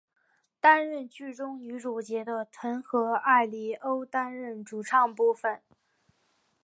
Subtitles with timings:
[0.59, 5.61] 担任剧中女主角的藤和艾利欧担当主唱部分。